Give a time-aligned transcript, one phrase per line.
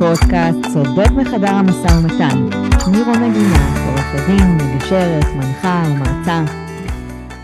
[0.00, 2.38] לפודקאסט סודות מחדר המשא ומתן.
[2.84, 6.44] שמי רונה גינה, עורכת דין, מגשרת, מנחה ומרצה.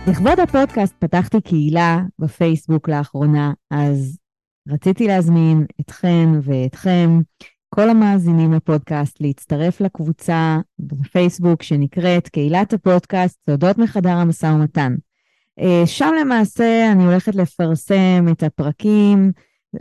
[0.07, 4.19] לכבוד הפודקאסט פתחתי קהילה בפייסבוק לאחרונה, אז
[4.69, 7.21] רציתי להזמין אתכן ואתכם,
[7.69, 14.95] כל המאזינים לפודקאסט, להצטרף לקבוצה בפייסבוק שנקראת קהילת הפודקאסט סודות מחדר המשא ומתן.
[15.61, 19.33] אה, שם למעשה אני הולכת לפרסם את הפרקים,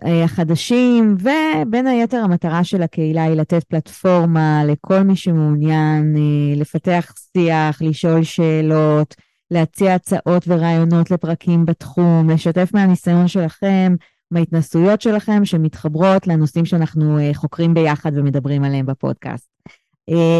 [0.01, 7.81] החדשים, ובין היתר המטרה של הקהילה היא לתת פלטפורמה לכל מי שמעוניין אה, לפתח שיח,
[7.81, 9.15] לשאול שאלות,
[9.51, 13.95] להציע הצעות ורעיונות לפרקים בתחום, לשתף מהניסיון שלכם,
[14.31, 19.49] מההתנסויות שלכם שמתחברות לנושאים שאנחנו אה, חוקרים ביחד ומדברים עליהם בפודקאסט.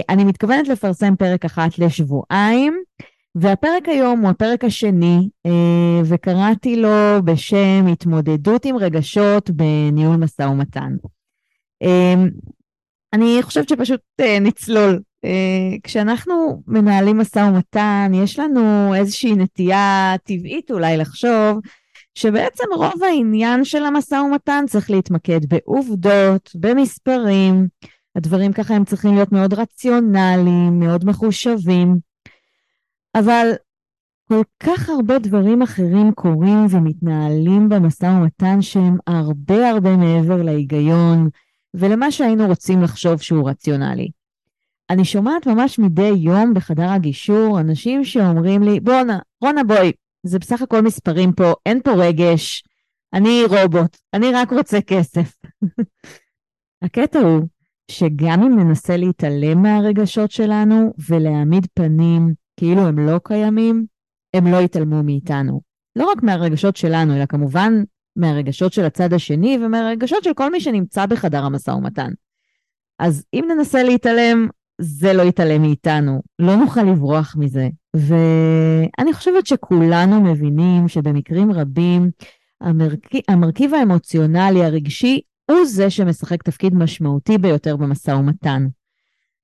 [0.10, 2.84] אני מתכוונת לפרסם פרק אחת לשבועיים.
[3.36, 10.96] והפרק היום הוא הפרק השני, אה, וקראתי לו בשם התמודדות עם רגשות בניהול משא ומתן.
[11.84, 12.14] אה,
[13.14, 15.02] אני חושבת שפשוט אה, נצלול.
[15.84, 21.60] כשאנחנו מנהלים משא ומתן, יש לנו איזושהי נטייה טבעית אולי לחשוב
[22.16, 27.68] שבעצם רוב העניין של המשא ומתן צריך להתמקד בעובדות, במספרים.
[28.16, 32.00] הדברים ככה הם צריכים להיות מאוד רציונליים, מאוד מחושבים.
[33.16, 33.52] אבל
[34.28, 41.30] כל כך הרבה דברים אחרים קורים ומתנהלים במשא ומתן שהם הרבה הרבה מעבר להיגיון
[41.74, 44.10] ולמה שהיינו רוצים לחשוב שהוא רציונלי.
[44.90, 49.92] אני שומעת ממש מדי יום בחדר הגישור אנשים שאומרים לי, בואנה, רונה בואי,
[50.24, 52.64] זה בסך הכל מספרים פה, אין פה רגש,
[53.14, 55.36] אני רובוט, אני רק רוצה כסף.
[56.84, 57.42] הקטע הוא
[57.92, 63.86] שגם אם ננסה להתעלם מהרגשות שלנו ולהעמיד פנים כאילו הם לא קיימים,
[64.34, 65.62] הם לא יתעלמו מאיתנו.
[65.96, 67.84] לא רק מהרגשות שלנו, אלא כמובן
[68.16, 72.12] מהרגשות של הצד השני ומהרגשות של כל מי שנמצא בחדר המשא ומתן.
[73.00, 74.48] אז אם ננסה להתעלם,
[74.82, 77.70] זה לא יתעלם מאיתנו, לא נוכל לברוח מזה.
[77.96, 82.10] ואני חושבת שכולנו מבינים שבמקרים רבים
[82.62, 85.22] המרכיב, המרכיב האמוציונלי, הרגשי,
[85.52, 88.68] הוא זה שמשחק תפקיד משמעותי ביותר במשא ומתן.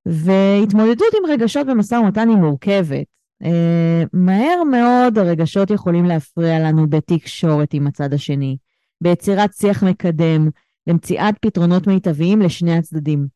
[0.06, 3.06] והתמודדות עם רגשות במשא ומתן היא מורכבת.
[3.44, 8.58] Uh, מהר מאוד הרגשות יכולים להפריע לנו בתקשורת עם הצד השני,
[9.04, 10.50] ביצירת שיח מקדם,
[10.88, 13.28] למציאת פתרונות מיטביים לשני הצדדים.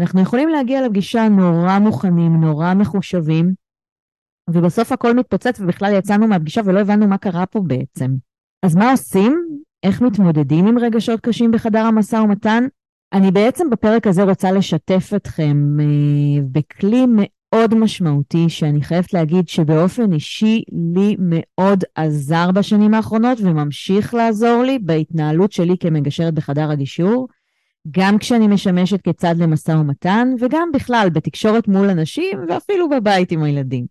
[0.00, 3.54] אנחנו יכולים להגיע לפגישה נורא מוכנים, נורא מחושבים,
[4.50, 8.14] ובסוף הכל מתפוצץ ובכלל יצאנו מהפגישה ולא הבנו מה קרה פה בעצם.
[8.62, 9.44] אז מה עושים?
[9.82, 12.64] איך מתמודדים עם רגשות קשים בחדר המשא ומתן?
[13.12, 17.06] אני בעצם בפרק הזה רוצה לשתף אתכם אה, בכלי
[17.54, 20.62] מאוד משמעותי, שאני חייבת להגיד שבאופן אישי
[20.96, 27.28] לי מאוד עזר בשנים האחרונות וממשיך לעזור לי בהתנהלות שלי כמגשרת בחדר הגישור,
[27.90, 33.86] גם כשאני משמשת כצד למשא ומתן, וגם בכלל בתקשורת מול אנשים ואפילו בבית עם הילדים.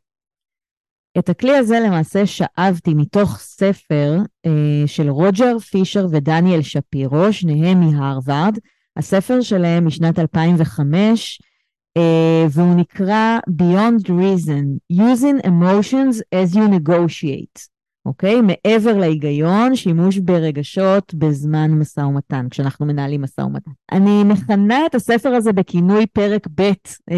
[1.17, 8.57] את הכלי הזה למעשה שאבתי מתוך ספר אה, של רוג'ר פישר ודניאל שפירו, שניהם מהרווארד,
[8.97, 11.52] הספר שלהם משנת 2005, uh, אה,
[12.49, 17.67] והוא נקרא Beyond Reason, Using Emotions as you Negotiate,
[18.05, 18.39] אוקיי?
[18.39, 18.41] Okay?
[18.41, 23.71] מעבר להיגיון, שימוש ברגשות בזמן משא ומתן, כשאנחנו מנהלים משא ומתן.
[23.91, 27.13] אני מכנה את הספר הזה בכינוי פרק ב' uh,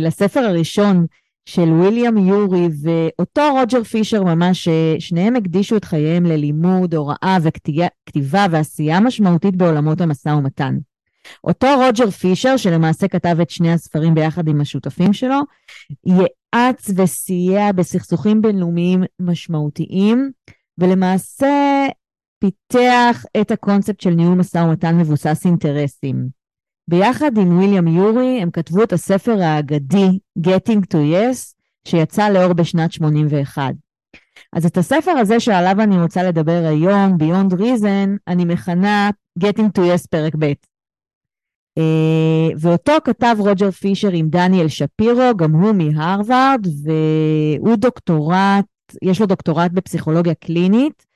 [0.00, 1.06] לספר הראשון
[1.46, 9.00] של ויליאם יורי ואותו רוג'ר פישר ממש, שניהם הקדישו את חייהם ללימוד, הוראה וכתיבה ועשייה
[9.00, 10.78] משמעותית בעולמות המשא ומתן.
[11.44, 15.40] אותו רוג'ר פישר, שלמעשה כתב את שני הספרים ביחד עם השותפים שלו,
[16.06, 20.30] יעץ וסייע בסכסוכים בינלאומיים משמעותיים,
[20.78, 21.86] ולמעשה
[22.38, 26.28] פיתח את הקונספט של ניהול משא ומתן מבוסס אינטרסים.
[26.88, 31.54] ביחד עם ויליאם יורי הם כתבו את הספר האגדי Getting to Yes,
[31.88, 33.74] שיצא לאור בשנת 81.
[34.52, 39.10] אז את הספר הזה שעליו אני רוצה לדבר היום, Beyond Reason, אני מכנה
[39.40, 40.52] Getting to Yes פרק ב'.
[41.78, 48.64] Uh, ואותו כתב רוג'ר פישר עם דניאל שפירו, גם הוא מהרווארד, והוא דוקטורט,
[49.02, 51.06] יש לו דוקטורט בפסיכולוגיה קלינית,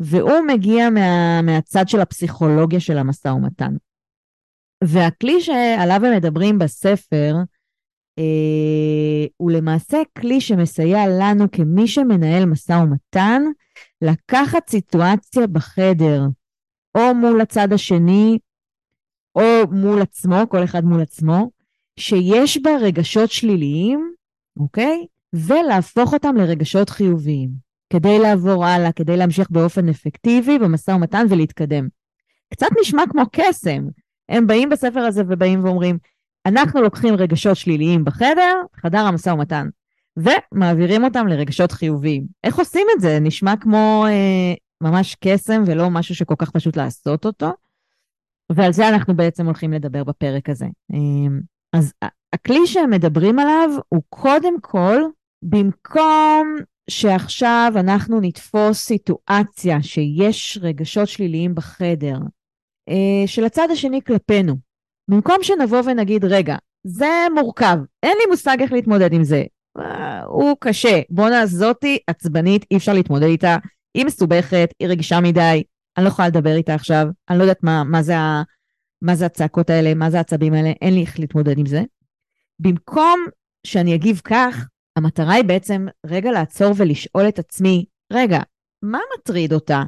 [0.00, 3.76] והוא מגיע מה, מהצד של הפסיכולוגיה של המשא ומתן.
[4.84, 7.34] והכלי שעליו הם מדברים בספר,
[8.20, 8.22] uh,
[9.36, 13.42] הוא למעשה כלי שמסייע לנו כמי שמנהל משא ומתן,
[14.02, 16.22] לקחת סיטואציה בחדר,
[16.94, 18.38] או מול הצד השני,
[19.34, 21.50] או מול עצמו, כל אחד מול עצמו,
[21.98, 24.12] שיש בה רגשות שליליים,
[24.56, 25.06] אוקיי?
[25.34, 27.50] ולהפוך אותם לרגשות חיוביים,
[27.92, 31.88] כדי לעבור הלאה, כדי להמשיך באופן אפקטיבי במשא ומתן ולהתקדם.
[32.50, 33.84] קצת נשמע כמו קסם,
[34.28, 35.98] הם באים בספר הזה ובאים ואומרים,
[36.46, 39.68] אנחנו לוקחים רגשות שליליים בחדר, חדר המשא ומתן,
[40.16, 42.26] ומעבירים אותם לרגשות חיוביים.
[42.44, 43.18] איך עושים את זה?
[43.20, 47.50] נשמע כמו אה, ממש קסם ולא משהו שכל כך פשוט לעשות אותו.
[48.54, 50.66] ועל זה אנחנו בעצם הולכים לדבר בפרק הזה.
[50.94, 51.38] אה,
[51.72, 51.92] אז
[52.32, 55.02] הכלי שהם מדברים עליו הוא קודם כל,
[55.42, 56.56] במקום
[56.90, 62.18] שעכשיו אנחנו נתפוס סיטואציה שיש רגשות שליליים בחדר,
[62.88, 64.54] אה, של הצד השני כלפינו,
[65.10, 66.56] במקום שנבוא ונגיד, רגע,
[66.86, 69.44] זה מורכב, אין לי מושג איך להתמודד עם זה,
[69.78, 73.56] אה, הוא קשה, בואנה זאתי עצבנית, אי אפשר להתמודד איתה,
[73.94, 75.62] היא מסובכת, היא רגישה מדי,
[75.96, 78.14] אני לא יכולה לדבר איתה עכשיו, אני לא יודעת מה, מה, זה,
[79.02, 81.82] מה זה הצעקות האלה, מה זה העצבים האלה, אין לי איך להתמודד עם זה.
[82.58, 83.24] במקום
[83.66, 88.40] שאני אגיב כך, המטרה היא בעצם רגע לעצור ולשאול את עצמי, רגע,
[88.82, 89.82] מה מטריד אותה?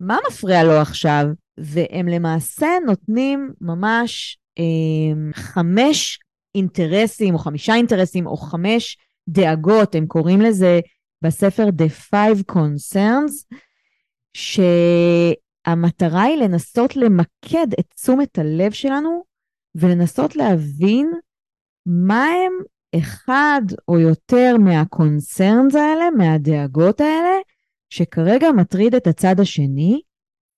[0.00, 1.26] מה מפריע לו עכשיו?
[1.58, 6.18] והם למעשה נותנים ממש אה, חמש
[6.54, 8.98] אינטרסים, או חמישה אינטרסים, או חמש
[9.28, 10.80] דאגות, הם קוראים לזה
[11.24, 13.56] בספר The Five Concerns,
[14.36, 19.24] שהמטרה היא לנסות למקד את תשומת הלב שלנו
[19.74, 21.12] ולנסות להבין
[21.86, 22.52] מה הם
[22.98, 27.38] אחד או יותר מהקונצרנס האלה, מהדאגות האלה,
[27.90, 30.00] שכרגע מטריד את הצד השני,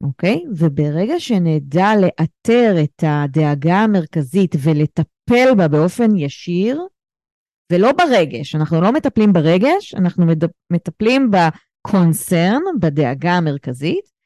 [0.03, 0.45] אוקיי?
[0.57, 6.87] וברגע שנדע לאתר את הדאגה המרכזית ולטפל בה באופן ישיר,
[7.73, 10.25] ולא ברגש, אנחנו לא מטפלים ברגש, אנחנו
[10.73, 11.31] מטפלים
[11.87, 14.17] בקונצרן, בדאגה המרכזית,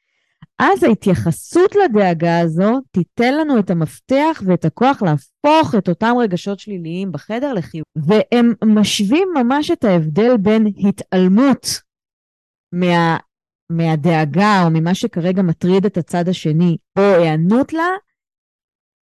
[0.59, 7.11] אז ההתייחסות לדאגה הזו תיתן לנו את המפתח ואת הכוח להפוך את אותם רגשות שליליים
[7.11, 7.85] בחדר לחיוב.
[7.95, 11.67] והם משווים ממש את ההבדל בין התעלמות
[12.73, 13.17] מה,
[13.71, 17.89] מהדאגה או ממה שכרגע מטריד את הצד השני, או היענות לה,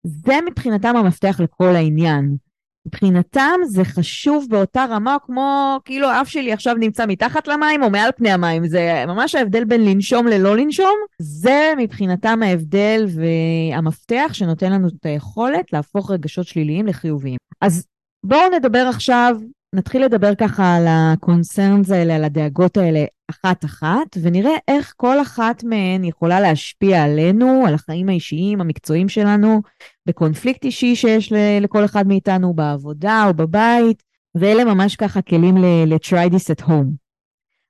[0.06, 2.37] זה מבחינתם המפתח לכל העניין.
[2.86, 8.10] מבחינתם זה חשוב באותה רמה, כמו כאילו האף שלי עכשיו נמצא מתחת למים או מעל
[8.16, 8.66] פני המים.
[8.66, 10.94] זה ממש ההבדל בין לנשום ללא לנשום.
[11.19, 17.36] זה מבחינתם ההבדל והמפתח שנותן לנו את היכולת להפוך רגשות שליליים לחיוביים.
[17.60, 17.86] אז
[18.26, 19.36] בואו נדבר עכשיו,
[19.74, 26.04] נתחיל לדבר ככה על הקונצרנס האלה, על הדאגות האלה, אחת-אחת, ונראה איך כל אחת מהן
[26.04, 29.62] יכולה להשפיע עלינו, על החיים האישיים, המקצועיים שלנו,
[30.08, 34.02] בקונפליקט אישי שיש לכל אחד מאיתנו בעבודה או בבית,
[34.34, 36.96] ואלה ממש ככה כלים ל-try this at home.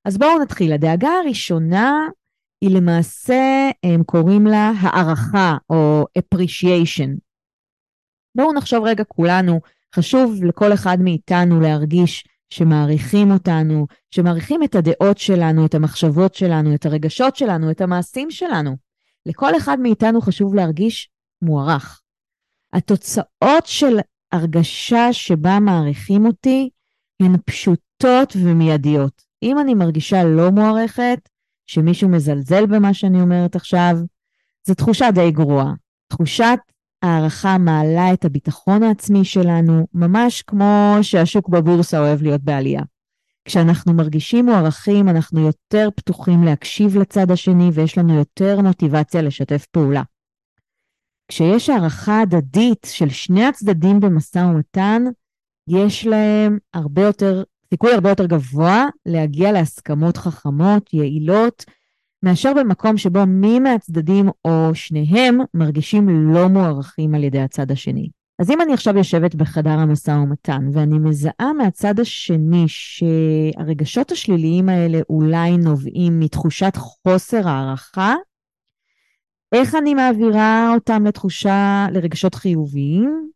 [0.05, 0.73] אז בואו נתחיל.
[0.73, 2.09] הדאגה הראשונה
[2.61, 7.19] היא למעשה, הם קוראים לה הערכה או appreciation.
[8.35, 9.61] בואו נחשוב רגע כולנו,
[9.95, 16.87] חשוב לכל אחד מאיתנו להרגיש שמעריכים אותנו, שמעריכים את הדעות שלנו, את המחשבות שלנו, את
[16.87, 18.77] הרגשות שלנו, את המעשים שלנו.
[19.27, 21.11] לכל אחד מאיתנו חשוב להרגיש
[21.43, 22.01] מוערך.
[22.73, 23.99] התוצאות של
[24.33, 26.71] הרגשה שבה מעריכים אותי
[27.23, 29.23] הן פשוטות ומיידיות.
[29.43, 31.29] אם אני מרגישה לא מוערכת,
[31.67, 33.97] שמישהו מזלזל במה שאני אומרת עכשיו,
[34.67, 35.73] זו תחושה די גרועה.
[36.09, 36.59] תחושת
[37.03, 42.83] הערכה מעלה את הביטחון העצמי שלנו, ממש כמו שהשוק בבורסה אוהב להיות בעלייה.
[43.45, 50.03] כשאנחנו מרגישים מוערכים, אנחנו יותר פתוחים להקשיב לצד השני ויש לנו יותר מוטיבציה לשתף פעולה.
[51.29, 55.05] כשיש הערכה הדדית של שני הצדדים במשא ומתן,
[55.69, 61.65] יש להם הרבה יותר, סיכוי הרבה יותר גבוה להגיע להסכמות חכמות, יעילות,
[62.23, 68.09] מאשר במקום שבו מי מהצדדים או שניהם מרגישים לא מוערכים על ידי הצד השני.
[68.41, 74.99] אז אם אני עכשיו יושבת בחדר המשא ומתן ואני מזהה מהצד השני שהרגשות השליליים האלה
[75.11, 78.15] אולי נובעים מתחושת חוסר הערכה,
[79.55, 83.31] איך אני מעבירה אותם לתחושה, לרגשות חיוביים?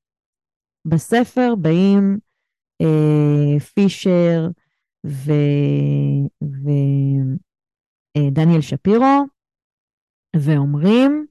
[0.85, 2.19] בספר באים
[2.83, 4.49] אה, פישר
[5.07, 5.33] ו...
[6.45, 6.69] ו...
[8.16, 9.25] אה, שפירו,
[10.37, 11.26] ואומרים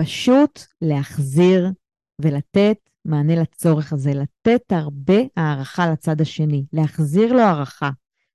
[0.00, 1.66] פשוט להחזיר
[2.22, 7.90] ולתת מענה לצורך הזה, לתת הרבה הערכה לצד השני, להחזיר לו הערכה,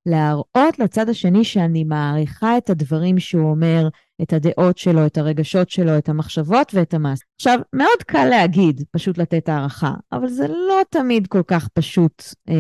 [0.08, 3.90] להראות לצד השני שאני מעריכה את הדברים שהוא אומר,
[4.22, 7.20] את הדעות שלו, את הרגשות שלו, את המחשבות ואת המס.
[7.36, 12.54] עכשיו, מאוד קל להגיד, פשוט לתת הערכה, אבל זה לא תמיד כל כך פשוט אה,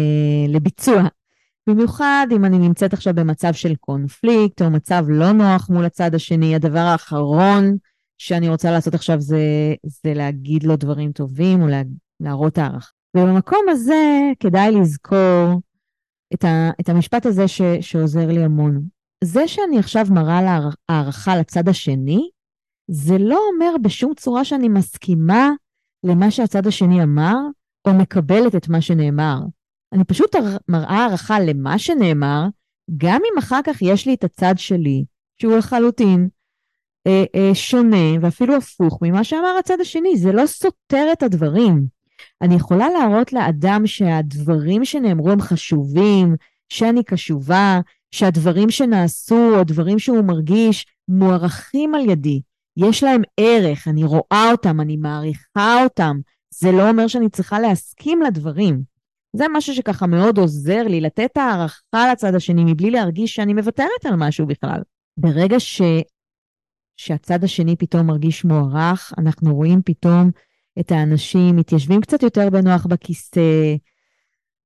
[0.47, 1.03] לביצוע.
[1.69, 6.55] במיוחד אם אני נמצאת עכשיו במצב של קונפליקט או מצב לא נוח מול הצד השני,
[6.55, 7.77] הדבר האחרון
[8.17, 11.81] שאני רוצה לעשות עכשיו זה, זה להגיד לו דברים טובים או לה,
[12.19, 12.91] להראות הערכה.
[13.17, 15.61] ובמקום הזה כדאי לזכור
[16.33, 18.87] את, ה, את המשפט הזה ש, שעוזר לי המון.
[19.23, 22.29] זה שאני עכשיו מראה לה הערכה לצד השני,
[22.91, 25.49] זה לא אומר בשום צורה שאני מסכימה
[26.03, 27.35] למה שהצד השני אמר,
[27.87, 29.39] או מקבלת את מה שנאמר.
[29.93, 30.35] אני פשוט
[30.67, 32.43] מראה הערכה למה שנאמר,
[32.97, 35.05] גם אם אחר כך יש לי את הצד שלי,
[35.41, 36.29] שהוא לחלוטין
[37.07, 41.87] אה, אה, שונה ואפילו הפוך ממה שאמר הצד השני, זה לא סותר את הדברים.
[42.41, 46.35] אני יכולה להראות לאדם שהדברים שנאמרו הם חשובים,
[46.69, 47.79] שאני קשובה,
[48.11, 52.41] שהדברים שנעשו או דברים שהוא מרגיש מוערכים על ידי,
[52.77, 56.17] יש להם ערך, אני רואה אותם, אני מעריכה אותם.
[56.53, 58.83] זה לא אומר שאני צריכה להסכים לדברים.
[59.35, 64.15] זה משהו שככה מאוד עוזר לי, לתת הערכה לצד השני מבלי להרגיש שאני מוותרת על
[64.15, 64.81] משהו בכלל.
[65.19, 65.81] ברגע ש...
[66.97, 70.31] שהצד השני פתאום מרגיש מוערך, אנחנו רואים פתאום
[70.79, 73.75] את האנשים מתיישבים קצת יותר בנוח בכיסא,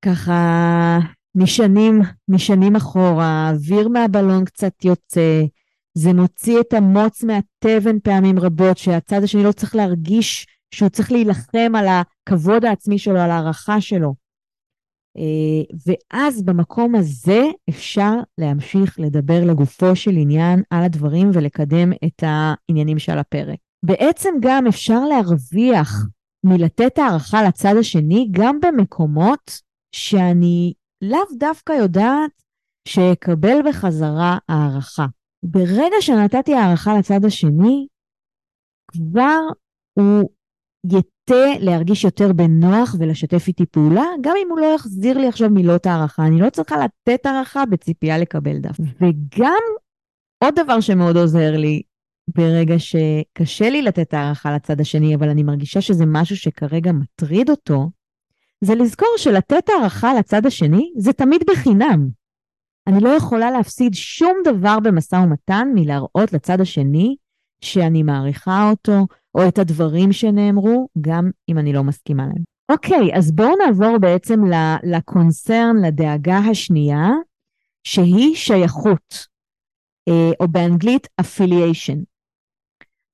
[0.01, 0.99] ככה
[1.35, 5.43] נשענים, נשענים אחורה, אוויר מהבלון קצת יוצא,
[5.93, 11.75] זה מוציא את המוץ מהתבן פעמים רבות, שהצד השני לא צריך להרגיש שהוא צריך להילחם
[11.75, 14.13] על הכבוד העצמי שלו, על הערכה שלו.
[15.17, 22.99] אה, ואז במקום הזה אפשר להמשיך לדבר לגופו של עניין על הדברים ולקדם את העניינים
[22.99, 23.59] שעל הפרק.
[23.85, 26.07] בעצם גם אפשר להרוויח
[26.45, 29.51] מלתת הערכה לצד השני גם במקומות
[29.95, 32.31] שאני לאו דווקא יודעת
[32.87, 35.05] שאקבל בחזרה הערכה.
[35.45, 37.87] ברגע שנתתי הערכה לצד השני,
[38.91, 39.39] כבר
[39.93, 40.29] הוא
[40.85, 45.85] יטה להרגיש יותר בנוח ולשתף איתי פעולה, גם אם הוא לא יחזיר לי עכשיו מילות
[45.85, 46.25] הערכה.
[46.27, 48.79] אני לא צריכה לתת הערכה בציפייה לקבל דף.
[48.79, 49.61] וגם
[50.43, 51.81] עוד דבר שמאוד עוזר לי,
[52.35, 57.89] ברגע שקשה לי לתת הערכה לצד השני, אבל אני מרגישה שזה משהו שכרגע מטריד אותו,
[58.61, 62.09] זה לזכור שלתת הערכה לצד השני זה תמיד בחינם.
[62.87, 67.15] אני לא יכולה להפסיד שום דבר במשא ומתן מלהראות לצד השני
[67.63, 72.43] שאני מעריכה אותו, או את הדברים שנאמרו, גם אם אני לא מסכימה להם.
[72.71, 74.39] אוקיי, אז בואו נעבור בעצם
[74.83, 77.09] לקונצרן, לדאגה השנייה,
[77.83, 79.27] שהיא שייכות,
[80.09, 82.10] אה, או באנגלית affiliation.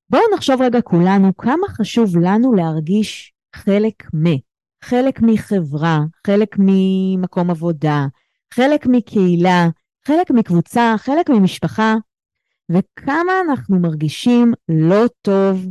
[0.10, 4.26] בואו נחשוב רגע כולנו כמה חשוב לנו להרגיש חלק מ,
[4.84, 8.06] חלק מחברה, חלק ממקום עבודה,
[8.54, 9.68] חלק מקהילה,
[10.08, 11.96] חלק מקבוצה, חלק ממשפחה,
[12.72, 15.66] וכמה אנחנו מרגישים לא טוב,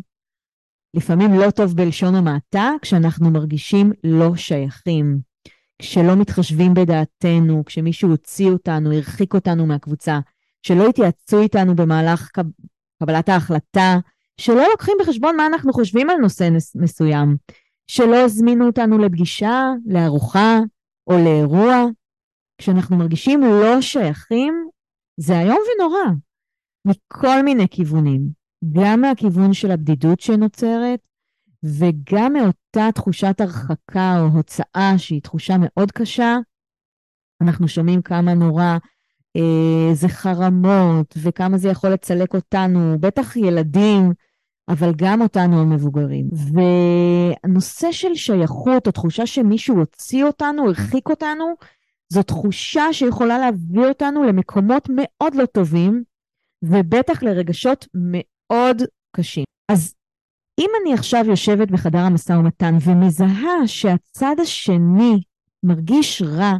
[0.95, 5.19] לפעמים לא טוב בלשון המעטה, כשאנחנו מרגישים לא שייכים,
[5.78, 10.19] כשלא מתחשבים בדעתנו, כשמישהו הוציא אותנו, הרחיק אותנו מהקבוצה,
[10.62, 12.31] שלא התייעצו איתנו במהלך
[13.02, 13.99] קבלת ההחלטה,
[14.40, 17.37] שלא לוקחים בחשבון מה אנחנו חושבים על נושא מסוים,
[17.87, 20.59] שלא הזמינו אותנו לפגישה, לארוחה
[21.07, 21.85] או לאירוע.
[22.59, 24.69] כשאנחנו מרגישים לא שייכים,
[25.16, 26.05] זה איום ונורא,
[26.85, 28.21] מכל מיני כיוונים,
[28.73, 31.00] גם מהכיוון של הבדידות שנוצרת,
[31.64, 36.37] וגם מאותה תחושת הרחקה או הוצאה שהיא תחושה מאוד קשה.
[37.43, 38.76] אנחנו שומעים כמה נורא
[39.93, 44.12] זה חרמות, וכמה זה יכול לצלק אותנו, בטח ילדים,
[44.69, 46.28] אבל גם אותנו המבוגרים.
[46.33, 51.45] והנושא של שייכות, או תחושה שמישהו הוציא אותנו, הרחיק אותנו,
[52.09, 56.02] זו תחושה שיכולה להביא אותנו למקומות מאוד לא טובים,
[56.62, 58.83] ובטח לרגשות מאוד
[59.16, 59.45] קשים.
[59.69, 59.95] אז
[60.61, 65.21] אם אני עכשיו יושבת בחדר המשא ומתן ומזהה שהצד השני
[65.62, 66.52] מרגיש רע,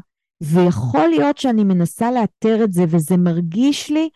[0.43, 4.09] ויכול להיות שאני מנסה לאתר את זה, וזה מרגיש לי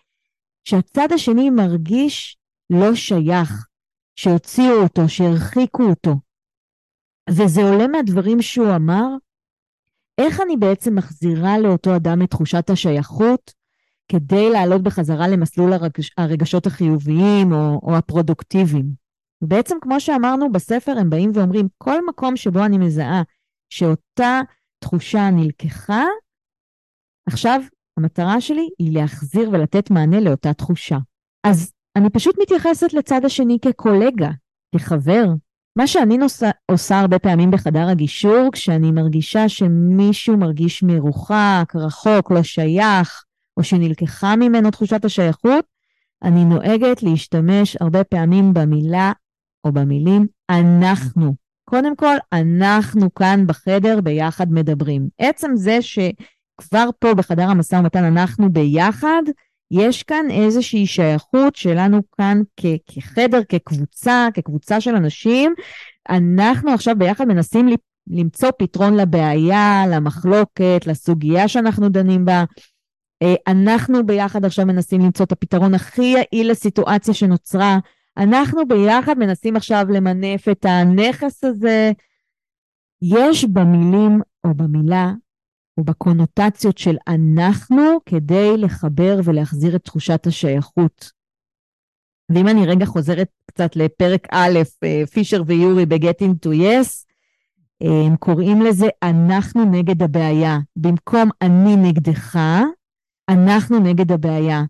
[0.65, 2.39] שהצד השני מרגיש
[2.71, 3.67] לא שייך,
[4.17, 6.15] שהוציאו אותו, שהרחיקו אותו.
[7.31, 9.07] וזה עולה מהדברים שהוא אמר,
[10.19, 13.53] איך אני בעצם מחזירה לאותו אדם את תחושת השייכות
[14.09, 18.87] כדי לעלות בחזרה למסלול הרגש, הרגשות החיוביים או, או הפרודוקטיביים.
[19.43, 23.23] בעצם כמו שאמרנו בספר, הם באים ואומרים, כל מקום שבו אני מזהה
[23.71, 24.41] שאותה
[24.81, 26.05] תחושה נלקחה,
[27.29, 27.61] עכשיו
[27.99, 30.99] המטרה שלי היא להחזיר ולתת מענה לאותה תחושה.
[31.47, 34.31] אז אני פשוט מתייחסת לצד השני כקולגה,
[34.75, 35.25] כחבר.
[35.79, 42.43] מה שאני נוסע, עושה הרבה פעמים בחדר הגישור, כשאני מרגישה שמישהו מרגיש מרוחק, רחוק, לא
[42.43, 43.25] שייך,
[43.57, 45.65] או שנלקחה ממנו תחושת השייכות,
[46.23, 49.13] אני נוהגת להשתמש הרבה פעמים במילה
[49.65, 51.35] או במילים אנחנו.
[51.71, 55.09] קודם כל, אנחנו כאן בחדר ביחד מדברים.
[55.19, 59.23] עצם זה שכבר פה בחדר המשא ומתן אנחנו ביחד,
[59.71, 65.55] יש כאן איזושהי שייכות שלנו כאן כ- כחדר, כקבוצה, כקבוצה של אנשים.
[66.09, 67.69] אנחנו עכשיו ביחד מנסים
[68.11, 72.45] למצוא פתרון לבעיה, למחלוקת, לסוגיה שאנחנו דנים בה.
[73.23, 77.79] אה, אנחנו ביחד עכשיו מנסים למצוא את הפתרון הכי יעיל לסיטואציה שנוצרה.
[78.17, 81.93] אנחנו ביחד מנסים עכשיו למנף את הנכס הזה.
[83.03, 85.13] יש במילים או במילה
[85.79, 91.11] או בקונוטציות של אנחנו כדי לחבר ולהחזיר את תחושת השייכות.
[92.35, 97.11] ואם אני רגע חוזרת קצת לפרק א', אה, פישר ויורי ב-Getting to Yes,
[97.81, 100.59] הם קוראים לזה אנחנו נגד הבעיה.
[100.77, 102.39] במקום אני נגדך,
[103.31, 104.63] אנחנו נגד הבעיה.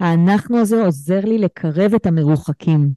[0.00, 2.92] האנחנו הזה עוזר לי לקרב את המרוחקים.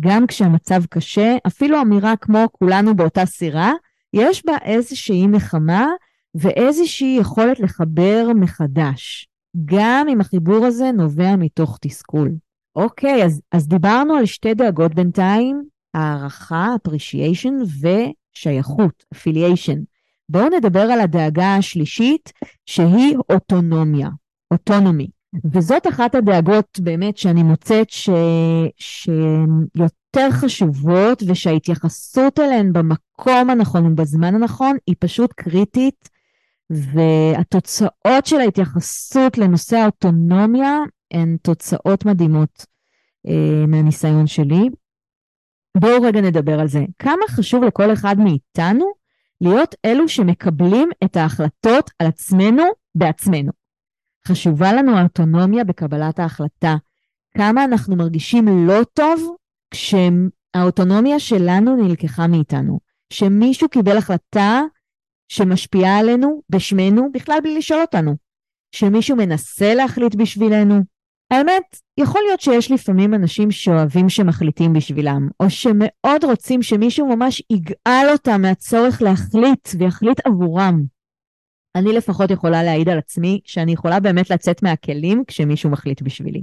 [0.00, 3.72] גם כשהמצב קשה, אפילו אמירה כמו כולנו באותה סירה,
[4.12, 5.86] יש בה איזושהי נחמה
[6.34, 9.28] ואיזושהי יכולת לחבר מחדש,
[9.64, 12.30] גם אם החיבור הזה נובע מתוך תסכול.
[12.76, 15.62] אוקיי, אז, אז דיברנו על שתי דאגות בינתיים,
[15.94, 19.78] הערכה, appreciation ושייכות, affiliation.
[20.28, 22.32] בואו נדבר על הדאגה השלישית,
[22.66, 24.08] שהיא אוטונומיה,
[24.50, 25.08] אוטונומי.
[25.52, 27.86] וזאת אחת הדאגות באמת שאני מוצאת.
[28.76, 36.08] שהן יותר חשובות ושההתייחסות אליהן במקום הנכון ובזמן הנכון היא פשוט קריטית,
[36.70, 40.78] והתוצאות של ההתייחסות לנושא האוטונומיה
[41.10, 42.66] הן תוצאות מדהימות
[43.28, 44.68] אה, מהניסיון שלי.
[45.76, 46.84] בואו רגע נדבר על זה.
[46.98, 48.92] כמה חשוב לכל אחד מאיתנו
[49.40, 52.62] להיות אלו שמקבלים את ההחלטות על עצמנו
[52.94, 53.61] בעצמנו.
[54.28, 56.76] חשובה לנו האוטונומיה בקבלת ההחלטה.
[57.36, 59.36] כמה אנחנו מרגישים לא טוב
[59.70, 62.78] כשהאוטונומיה שלנו נלקחה מאיתנו.
[63.12, 64.62] שמישהו קיבל החלטה
[65.28, 68.16] שמשפיעה עלינו בשמנו בכלל בלי לשאול אותנו.
[68.74, 70.80] שמישהו מנסה להחליט בשבילנו.
[71.30, 78.06] האמת, יכול להיות שיש לפעמים אנשים שאוהבים שמחליטים בשבילם, או שמאוד רוצים שמישהו ממש יגאל
[78.12, 80.82] אותם מהצורך להחליט ויחליט עבורם.
[81.74, 86.42] אני לפחות יכולה להעיד על עצמי שאני יכולה באמת לצאת מהכלים כשמישהו מחליט בשבילי.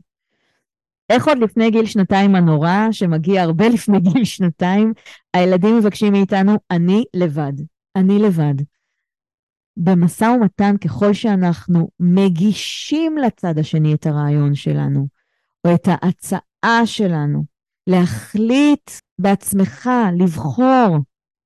[1.10, 4.94] איך עוד לפני גיל שנתיים הנורא, שמגיע הרבה לפני גיל שנתיים,
[5.34, 7.54] הילדים מבקשים מאיתנו, אני לבד,
[7.96, 8.54] אני לבד.
[9.78, 15.08] במשא ומתן, ככל שאנחנו מגישים לצד השני את הרעיון שלנו,
[15.68, 17.44] או את ההצעה שלנו,
[17.88, 20.98] להחליט בעצמך, לבחור,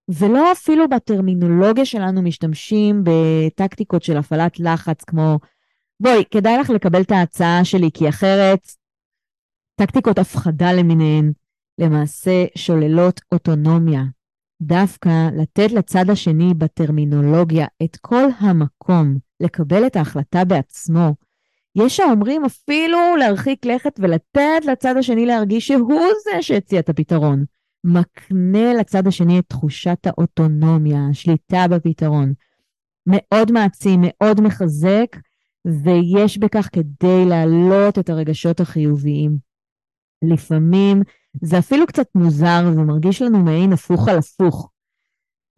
[0.09, 5.39] ולא אפילו בטרמינולוגיה שלנו משתמשים בטקטיקות של הפעלת לחץ, כמו,
[5.99, 8.67] בואי, כדאי לך לקבל את ההצעה שלי, כי אחרת,
[9.75, 11.31] טקטיקות הפחדה למיניהן,
[11.79, 14.03] למעשה שוללות אוטונומיה.
[14.61, 21.13] דווקא לתת לצד השני בטרמינולוגיה את כל המקום לקבל את ההחלטה בעצמו.
[21.75, 27.45] יש האומרים אפילו להרחיק לכת ולתת לצד השני להרגיש שהוא זה שהציע את הפתרון.
[27.83, 32.33] מקנה לצד השני את תחושת האוטונומיה, השליטה בפתרון.
[33.07, 35.17] מאוד מעצים, מאוד מחזק,
[35.65, 39.37] ויש בכך כדי להעלות את הרגשות החיוביים.
[40.21, 41.01] לפעמים
[41.41, 44.69] זה אפילו קצת מוזר ומרגיש לנו מעין הפוך על הפוך.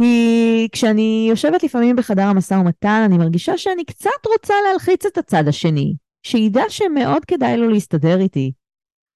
[0.02, 5.48] כי כשאני יושבת לפעמים בחדר המשא ומתן, אני מרגישה שאני קצת רוצה להלחיץ את הצד
[5.48, 8.52] השני, שידע שמאוד כדאי לו להסתדר איתי.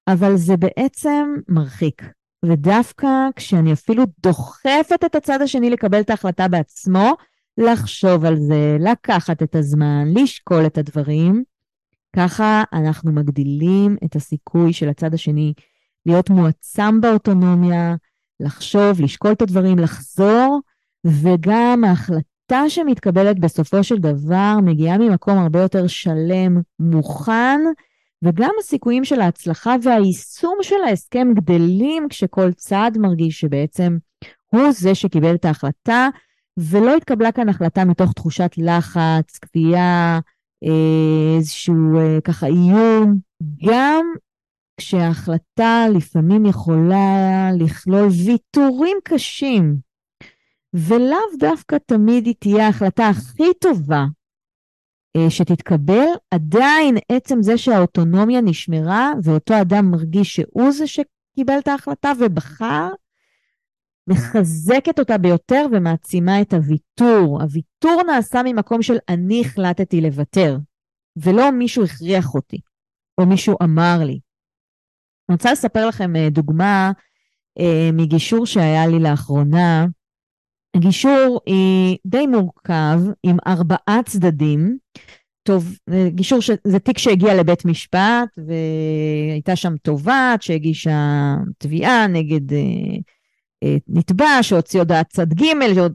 [0.08, 2.02] אבל זה בעצם מרחיק.
[2.44, 7.14] ודווקא כשאני אפילו דוחפת את הצד השני לקבל את ההחלטה בעצמו,
[7.58, 11.44] לחשוב על זה, לקחת את הזמן, לשקול את הדברים,
[12.16, 15.52] ככה אנחנו מגדילים את הסיכוי של הצד השני
[16.06, 17.94] להיות מועצם באוטונומיה,
[18.40, 20.60] לחשוב, לשקול את הדברים, לחזור,
[21.04, 27.60] וגם ההחלטה שמתקבלת בסופו של דבר מגיעה ממקום הרבה יותר שלם, מוכן,
[28.24, 33.98] וגם הסיכויים של ההצלחה והיישום של ההסכם גדלים כשכל צד מרגיש שבעצם
[34.46, 36.08] הוא זה שקיבל את ההחלטה,
[36.58, 40.20] ולא התקבלה כאן החלטה מתוך תחושת לחץ, כפייה,
[40.64, 43.18] אה, איזשהו אה, ככה איום.
[43.66, 44.06] גם
[44.76, 49.76] כשההחלטה לפעמים יכולה לכלול ויתורים קשים,
[50.74, 54.04] ולאו דווקא תמיד היא תהיה ההחלטה הכי טובה
[55.28, 62.88] שתתקבל, עדיין עצם זה שהאוטונומיה נשמרה ואותו אדם מרגיש שהוא זה שקיבל את ההחלטה ובחר,
[64.06, 67.42] מחזקת אותה ביותר ומעצימה את הוויתור.
[67.42, 70.56] הוויתור נעשה ממקום של אני החלטתי לוותר,
[71.16, 72.60] ולא מישהו הכריח אותי,
[73.20, 74.20] או מישהו אמר לי.
[75.28, 76.92] אני רוצה לספר לכם אה, דוגמה
[77.58, 79.86] אה, מגישור שהיה לי לאחרונה.
[80.76, 84.78] גישור היא די מורכב, עם ארבעה צדדים.
[85.42, 92.56] טוב, אה, גישור זה תיק שהגיע לבית משפט, והייתה שם תובעת שהגישה תביעה נגד
[93.88, 95.44] נתבע שהוציא הודעת צד ג',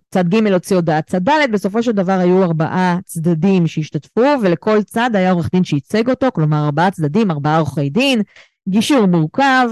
[0.10, 5.10] צד ג' הוציא הודעת צד ד', בסופו של דבר היו ארבעה צדדים שהשתתפו, ולכל צד
[5.14, 8.22] היה עורך דין שייצג אותו, כלומר ארבעה צדדים, ארבעה עורכי דין,
[8.70, 9.70] גישור מורכב.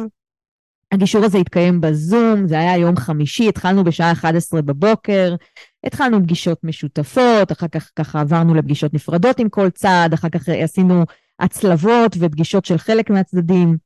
[0.94, 5.36] הגישור הזה התקיים בזום, זה היה יום חמישי, התחלנו בשעה 11 בבוקר,
[5.84, 11.04] התחלנו פגישות משותפות, אחר כך ככה עברנו לפגישות נפרדות עם כל צד, אחר כך עשינו
[11.40, 13.78] הצלבות ופגישות של חלק מהצדדים.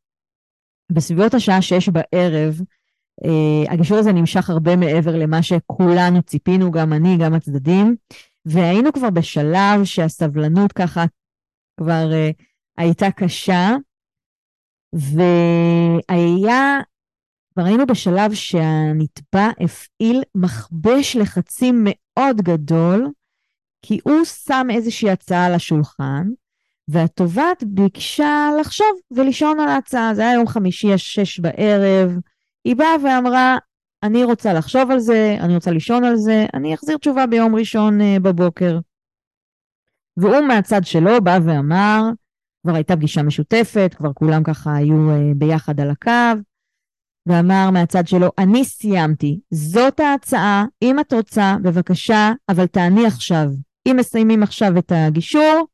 [0.91, 2.61] בסביבות השעה שש בערב,
[3.25, 7.95] אה, הגישור הזה נמשך הרבה מעבר למה שכולנו ציפינו, גם אני, גם הצדדים,
[8.45, 11.05] והיינו כבר בשלב שהסבלנות ככה
[11.79, 12.29] כבר אה,
[12.77, 13.75] הייתה קשה,
[14.93, 16.79] והיה,
[17.57, 23.11] כבר היינו בשלב שהנתבע הפעיל מכבש לחצים מאוד גדול,
[23.81, 26.27] כי הוא שם איזושהי הצעה על השולחן,
[26.87, 30.15] והתובעת ביקשה לחשוב ולישון על ההצעה.
[30.15, 32.11] זה היה יום חמישי, השש בערב.
[32.65, 33.57] היא באה ואמרה,
[34.03, 38.01] אני רוצה לחשוב על זה, אני רוצה לישון על זה, אני אחזיר תשובה ביום ראשון
[38.01, 38.79] uh, בבוקר.
[40.17, 42.01] והוא מהצד שלו בא ואמר,
[42.63, 46.41] כבר הייתה פגישה משותפת, כבר כולם ככה היו uh, ביחד על הקו,
[47.27, 53.47] ואמר מהצד שלו, אני סיימתי, זאת ההצעה, אם את רוצה, בבקשה, אבל תעני עכשיו.
[53.87, 55.67] אם מסיימים עכשיו את הגישור,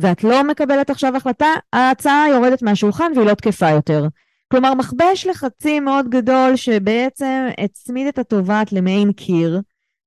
[0.00, 4.06] ואת לא מקבלת עכשיו החלטה, ההצעה יורדת מהשולחן והיא לא תקפה יותר.
[4.52, 9.60] כלומר, מכבש לחצים מאוד גדול שבעצם הצמיד את התובעת למעין קיר,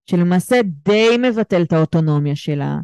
[0.10, 2.78] שלמעשה די מבטל את האוטונומיה שלה.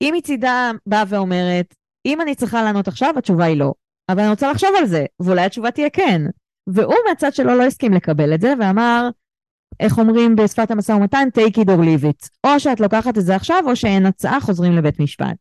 [0.00, 1.74] היא מצידה באה ואומרת,
[2.06, 3.72] אם אני צריכה לענות עכשיו, התשובה היא לא.
[4.08, 6.22] אבל אני רוצה לחשוב על זה, ואולי התשובה תהיה כן.
[6.74, 9.08] והוא מהצד שלו לא הסכים לקבל את זה, ואמר,
[9.80, 12.28] איך אומרים בשפת המשא ומתן, take it or leave it.
[12.46, 15.36] או שאת לוקחת את זה עכשיו, או שאין הצעה, חוזרים לבית משפט.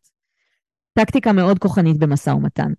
[0.94, 2.72] טקטיקה מאוד כוחנית במשא ומתן.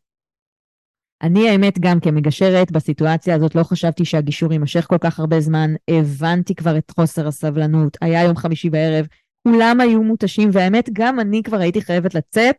[1.22, 6.54] אני האמת גם כמגשרת בסיטואציה הזאת לא חשבתי שהגישור יימשך כל כך הרבה זמן, הבנתי
[6.54, 9.06] כבר את חוסר הסבלנות, היה יום חמישי בערב,
[9.48, 12.56] כולם היו מותשים, והאמת גם אני כבר הייתי חייבת לצאת,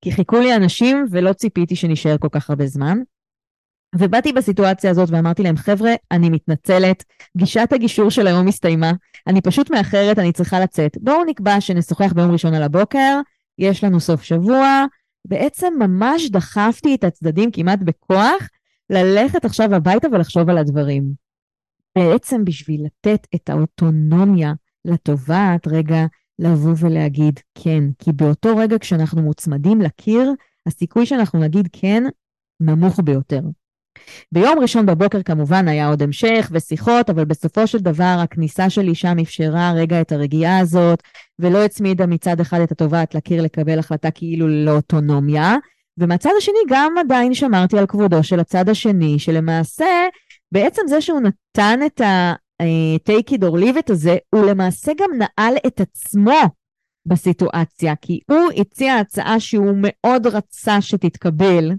[0.00, 2.98] כי חיכו לי אנשים ולא ציפיתי שנשאר כל כך הרבה זמן.
[3.94, 8.92] ובאתי בסיטואציה הזאת ואמרתי להם, חבר'ה, אני מתנצלת, פגישת הגישור של היום הסתיימה,
[9.26, 10.96] אני פשוט מאחרת, אני צריכה לצאת.
[11.00, 13.20] בואו נקבע שנשוחח ביום ראשון על הבוקר,
[13.58, 14.84] יש לנו סוף שבוע,
[15.24, 18.48] בעצם ממש דחפתי את הצדדים כמעט בכוח
[18.90, 21.12] ללכת עכשיו הביתה ולחשוב על הדברים.
[21.98, 24.52] בעצם בשביל לתת את האוטונומיה
[24.84, 26.06] לתובעת, רגע,
[26.38, 30.32] לבוא ולהגיד כן, כי באותו רגע כשאנחנו מוצמדים לקיר,
[30.66, 32.04] הסיכוי שאנחנו נגיד כן
[32.60, 33.40] נמוך ביותר.
[34.32, 39.16] ביום ראשון בבוקר כמובן היה עוד המשך ושיחות, אבל בסופו של דבר הכניסה שלי שם
[39.22, 41.02] אפשרה רגע את הרגיעה הזאת,
[41.38, 45.56] ולא הצמידה מצד אחד את התובעת לקיר לקבל החלטה כאילו ללא אוטונומיה,
[45.98, 50.06] ומהצד השני גם עדיין שמרתי על כבודו של הצד השני, שלמעשה
[50.52, 55.54] בעצם זה שהוא נתן את ה-take it or leave it הזה, הוא למעשה גם נעל
[55.66, 56.40] את עצמו
[57.06, 61.72] בסיטואציה, כי הוא הציע הצעה שהוא מאוד רצה שתתקבל,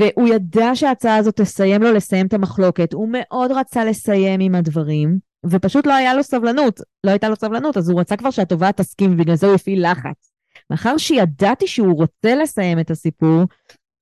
[0.00, 2.92] והוא ידע שההצעה הזאת תסיים לו לסיים את המחלוקת.
[2.92, 6.80] הוא מאוד רצה לסיים עם הדברים, ופשוט לא היה לו סבלנות.
[7.04, 10.32] לא הייתה לו סבלנות, אז הוא רצה כבר שהתובעת תסכים, ובגלל זה הוא הפעיל לחץ.
[10.70, 13.42] מאחר שידעתי שהוא רוצה לסיים את הסיפור,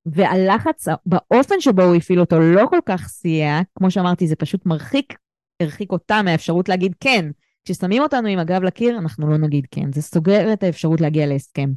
[0.06, 5.14] והלחץ, באופן שבו הוא הפעיל אותו, לא כל כך סייע, כמו שאמרתי, זה פשוט מרחיק,
[5.62, 7.30] הרחיק אותה מהאפשרות להגיד כן.
[7.64, 9.92] כששמים אותנו עם הגב לקיר, אנחנו לא נגיד כן.
[9.92, 11.70] זה סוגר את האפשרות להגיע להסכם.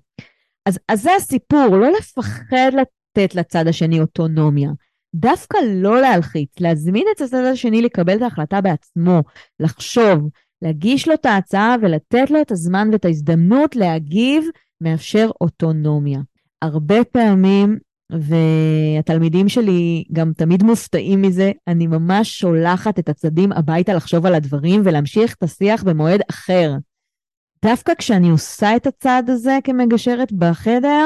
[0.65, 2.71] אז, אז זה הסיפור, לא לפחד
[3.17, 4.69] לתת לצד השני אוטונומיה.
[5.15, 9.21] דווקא לא להלחיץ, להזמין את הצד השני לקבל את ההחלטה בעצמו,
[9.59, 10.29] לחשוב,
[10.61, 14.43] להגיש לו את ההצעה ולתת לו את הזמן ואת ההזדמנות להגיב,
[14.81, 16.19] מאפשר אוטונומיה.
[16.61, 17.77] הרבה פעמים,
[18.11, 24.81] והתלמידים שלי גם תמיד מופתעים מזה, אני ממש שולחת את הצדדים הביתה לחשוב על הדברים
[24.83, 26.73] ולהמשיך את השיח במועד אחר.
[27.65, 31.05] דווקא כשאני עושה את הצעד הזה כמגשרת בחדר,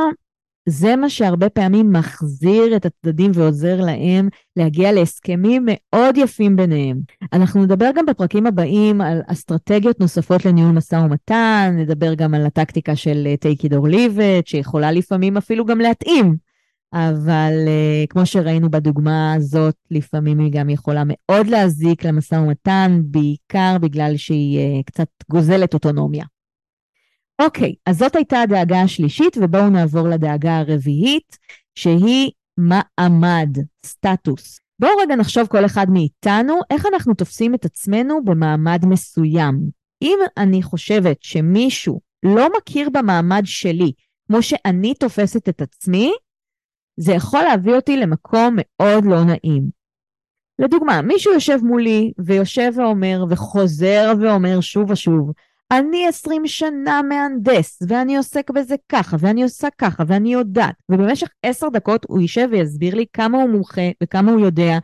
[0.72, 7.02] זה מה שהרבה פעמים מחזיר את הצדדים ועוזר להם להגיע להסכמים מאוד יפים ביניהם.
[7.34, 12.96] אנחנו נדבר גם בפרקים הבאים על אסטרטגיות נוספות לניהול משא ומתן, נדבר גם על הטקטיקה
[12.96, 16.36] של אה, take it or leave it, שיכולה לפעמים אפילו גם להתאים.
[16.94, 23.78] אבל uh, כמו שראינו בדוגמה הזאת, לפעמים היא גם יכולה מאוד להזיק למשא ומתן, בעיקר
[23.82, 26.26] בגלל שהיא uh, קצת גוזלת אוטונומיה.
[27.46, 31.38] אוקיי, אז זאת הייתה הדאגה השלישית, ובואו נעבור לדאגה הרביעית,
[31.76, 34.60] שהיא מעמד, סטטוס.
[34.80, 39.70] בואו רגע נחשוב כל אחד מאיתנו, איך אנחנו תופסים את עצמנו במעמד מסוים.
[40.02, 43.92] אם אני חושבת שמישהו לא מכיר במעמד שלי,
[44.28, 46.12] כמו שאני תופסת את עצמי,
[46.98, 49.70] זה יכול להביא אותי למקום מאוד לא נעים.
[50.60, 55.32] לדוגמה, מישהו יושב מולי ויושב ואומר וחוזר ואומר שוב ושוב,
[55.72, 60.76] אני עשרים שנה מהנדס, ואני עוסק בזה ככה, ואני עושה ככה, ואני יודעת.
[60.90, 64.78] ובמשך עשר דקות הוא יישב ויסביר לי כמה הוא מומחה וכמה הוא יודע,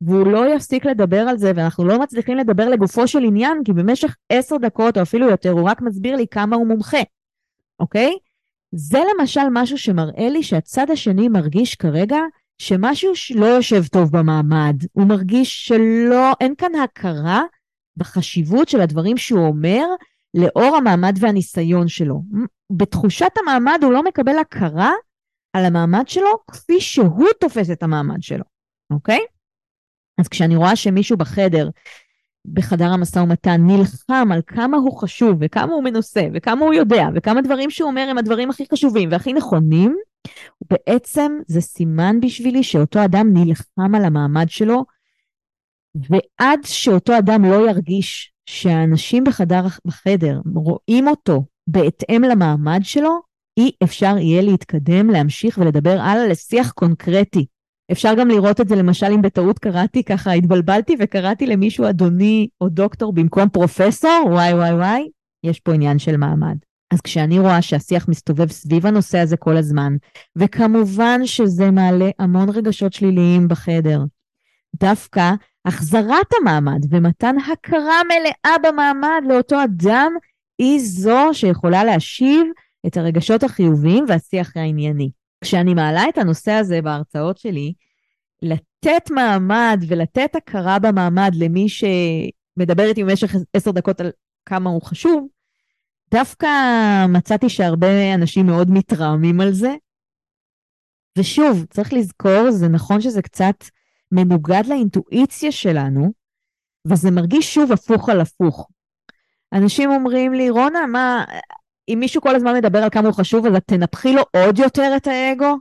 [0.00, 4.16] והוא לא יפסיק לדבר על זה, ואנחנו לא מצליחים לדבר לגופו של עניין, כי במשך
[4.28, 7.02] עשר דקות או אפילו יותר, הוא רק מסביר לי כמה הוא מומחה,
[7.80, 8.12] אוקיי?
[8.74, 12.18] זה למשל משהו שמראה לי שהצד השני מרגיש כרגע
[12.58, 14.76] שמשהו לא יושב טוב במעמד.
[14.92, 17.42] הוא מרגיש שלא, אין כאן הכרה
[17.96, 19.84] בחשיבות של הדברים שהוא אומר
[20.34, 22.22] לאור המעמד והניסיון שלו.
[22.70, 24.92] בתחושת המעמד הוא לא מקבל הכרה
[25.52, 28.44] על המעמד שלו כפי שהוא תופס את המעמד שלו,
[28.90, 29.20] אוקיי?
[30.20, 31.68] אז כשאני רואה שמישהו בחדר,
[32.52, 37.42] בחדר המשא ומתן, נלחם על כמה הוא חשוב וכמה הוא מנוסה וכמה הוא יודע וכמה
[37.42, 39.96] דברים שהוא אומר הם הדברים הכי חשובים והכי נכונים,
[40.70, 44.84] בעצם זה סימן בשבילי שאותו אדם נלחם על המעמד שלו,
[45.94, 53.20] ועד שאותו אדם לא ירגיש שהאנשים בחדר, בחדר רואים אותו בהתאם למעמד שלו,
[53.56, 57.46] אי אפשר יהיה להתקדם, להמשיך ולדבר הלאה לשיח קונקרטי.
[57.92, 62.68] אפשר גם לראות את זה למשל אם בטעות קראתי, ככה התבלבלתי וקראתי למישהו אדוני או
[62.68, 65.08] דוקטור במקום פרופסור, וואי וואי וואי,
[65.44, 66.56] יש פה עניין של מעמד.
[66.90, 69.96] אז כשאני רואה שהשיח מסתובב סביב הנושא הזה כל הזמן,
[70.36, 74.04] וכמובן שזה מעלה המון רגשות שליליים בחדר,
[74.80, 75.32] דווקא
[75.64, 80.12] החזרת המעמד ומתן הכרה מלאה במעמד לאותו אדם
[80.58, 82.46] היא זו שיכולה להשיב
[82.86, 85.10] את הרגשות החיוביים והשיח הענייני.
[85.44, 87.72] כשאני מעלה את הנושא הזה בהרצאות שלי,
[88.42, 94.10] לתת מעמד ולתת הכרה במעמד למי שמדבר איתי במשך עשר דקות על
[94.46, 95.28] כמה הוא חשוב,
[96.10, 96.46] דווקא
[97.08, 99.74] מצאתי שהרבה אנשים מאוד מתרעמים על זה.
[101.18, 103.54] ושוב, צריך לזכור, זה נכון שזה קצת
[104.14, 106.12] מנוגד לאינטואיציה שלנו,
[106.88, 108.68] וזה מרגיש שוב הפוך על הפוך.
[109.54, 111.24] אנשים אומרים לי, רונה, מה,
[111.88, 115.06] אם מישהו כל הזמן מדבר על כמה הוא חשוב, אז תנפחי לו עוד יותר את
[115.06, 115.56] האגו?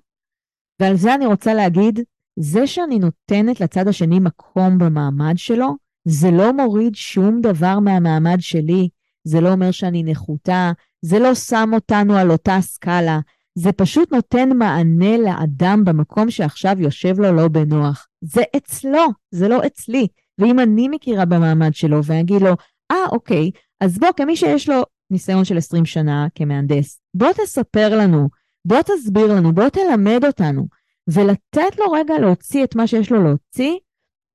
[0.80, 2.00] ועל זה אני רוצה להגיד,
[2.40, 8.90] זה שאני נותנת לצד השני מקום במעמד שלו, זה לא מוריד שום דבר מהמעמד שלי.
[9.24, 13.20] זה לא אומר שאני נחותה, זה לא שם אותנו על אותה סקאלה,
[13.56, 18.08] זה פשוט נותן מענה לאדם במקום שעכשיו יושב לו לא בנוח.
[18.24, 20.08] זה אצלו, זה לא אצלי.
[20.38, 22.56] ואם אני מכירה במעמד שלו ואגיד לו,
[22.92, 27.98] אה, ah, אוקיי, אז בוא, כמי שיש לו ניסיון של 20 שנה כמהנדס, בוא תספר
[27.98, 28.30] לנו,
[28.66, 30.68] בוא תסביר לנו, בוא תלמד אותנו,
[31.08, 33.74] ולתת לו רגע להוציא את מה שיש לו להוציא,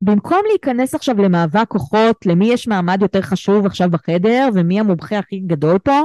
[0.02, 5.40] במקום להיכנס עכשיו למאבק כוחות, למי יש מעמד יותר חשוב עכשיו בחדר, ומי המומחה הכי
[5.40, 6.00] גדול פה,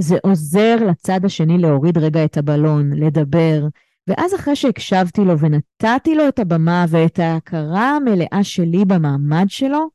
[0.00, 3.62] זה עוזר לצד השני להוריד רגע את הבלון, לדבר.
[4.06, 9.90] ואז אחרי שהקשבתי לו ונתתי לו את הבמה ואת ההכרה המלאה שלי במעמד שלו,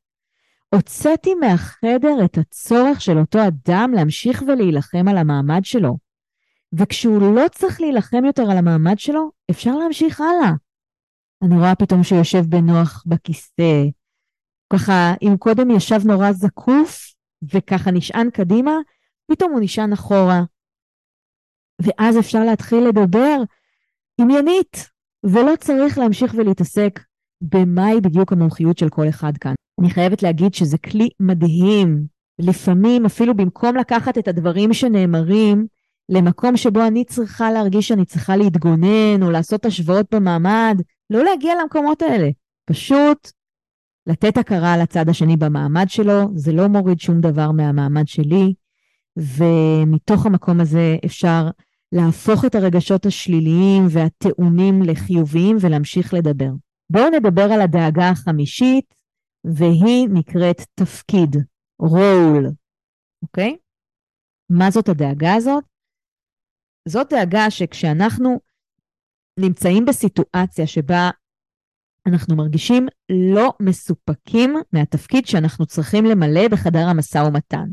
[0.76, 5.98] הוצאתי מהחדר את הצורך של אותו אדם להמשיך ולהילחם על המעמד שלו.
[6.74, 10.52] וכשהוא לא צריך להילחם יותר על המעמד שלו, אפשר להמשיך הלאה.
[11.44, 13.84] אני רואה פתאום שהוא יושב בנוח בכיסא.
[14.74, 17.14] ככה, אם קודם ישב נורא זקוף,
[17.54, 18.72] וככה נשען קדימה,
[19.32, 20.42] פתאום הוא נשען אחורה.
[21.82, 23.38] ואז אפשר להתחיל לדבר
[24.22, 24.90] עניינית,
[25.24, 27.00] ולא צריך להמשיך ולהתעסק
[27.42, 29.54] במהי בדיוק המומחיות של כל אחד כאן.
[29.82, 32.06] אני חייבת להגיד שזה כלי מדהים.
[32.40, 35.68] לפעמים, אפילו במקום לקחת את הדברים שנאמרים
[36.10, 42.02] למקום שבו אני צריכה להרגיש שאני צריכה להתגונן או לעשות השוואות במעמד, לא להגיע למקומות
[42.02, 42.30] האלה.
[42.66, 43.32] פשוט
[44.08, 48.54] לתת הכרה לצד השני במעמד שלו, זה לא מוריד שום דבר מהמעמד שלי,
[49.18, 51.50] ומתוך המקום הזה אפשר
[51.92, 56.52] להפוך את הרגשות השליליים והטעונים לחיוביים ולהמשיך לדבר.
[56.90, 58.94] בואו נדבר על הדאגה החמישית,
[59.44, 61.36] והיא נקראת תפקיד,
[61.80, 62.52] רול,
[63.24, 63.58] אוקיי?
[64.50, 65.64] מה זאת הדאגה הזאת?
[66.88, 68.40] זאת דאגה שכשאנחנו
[69.40, 71.10] נמצאים בסיטואציה שבה
[72.08, 77.66] אנחנו מרגישים לא מסופקים מהתפקיד שאנחנו צריכים למלא בחדר המשא ומתן.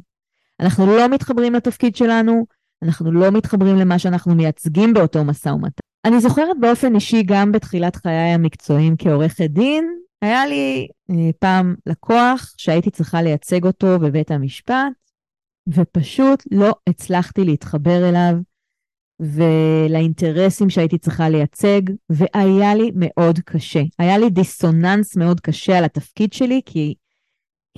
[0.60, 2.46] אנחנו לא מתחברים לתפקיד שלנו,
[2.84, 5.80] אנחנו לא מתחברים למה שאנחנו מייצגים באותו משא ומתן.
[6.04, 12.54] אני זוכרת באופן אישי, גם בתחילת חיי המקצועיים כעורכת דין, היה לי אה, פעם לקוח
[12.56, 14.92] שהייתי צריכה לייצג אותו בבית המשפט,
[15.68, 18.34] ופשוט לא הצלחתי להתחבר אליו
[19.20, 23.82] ולאינטרסים שהייתי צריכה לייצג, והיה לי מאוד קשה.
[23.98, 26.94] היה לי דיסוננס מאוד קשה על התפקיד שלי, כי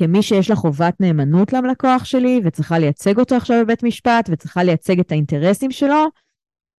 [0.01, 5.01] כמי שיש לה חובת נאמנות ללקוח שלי, וצריכה לייצג אותו עכשיו בבית משפט, וצריכה לייצג
[5.01, 6.05] את האינטרסים שלו,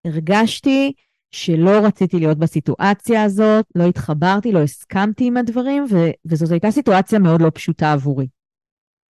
[0.05, 0.93] הרגשתי
[1.31, 7.19] שלא רציתי להיות בסיטואציה הזאת, לא התחברתי, לא הסכמתי עם הדברים, ו- וזאת הייתה סיטואציה
[7.19, 8.27] מאוד לא פשוטה עבורי.